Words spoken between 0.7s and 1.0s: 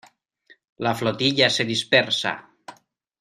la